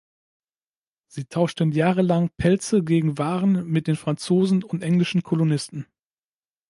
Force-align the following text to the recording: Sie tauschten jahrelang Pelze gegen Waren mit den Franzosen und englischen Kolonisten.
Sie 1.05 1.25
tauschten 1.25 1.73
jahrelang 1.73 2.31
Pelze 2.35 2.83
gegen 2.83 3.19
Waren 3.19 3.67
mit 3.67 3.85
den 3.85 3.95
Franzosen 3.95 4.63
und 4.63 4.81
englischen 4.81 5.21
Kolonisten. 5.21 5.85